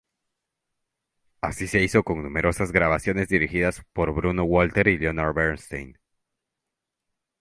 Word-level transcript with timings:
Así 1.41 1.67
se 1.67 1.83
hizo 1.83 2.01
con 2.01 2.23
numerosas 2.23 2.71
grabaciones 2.71 3.29
dirigidas 3.29 3.83
por 3.93 4.15
Bruno 4.15 4.41
Walter 4.45 4.87
y 4.87 4.97
Leonard 4.97 5.35
Bernstein. 5.35 5.95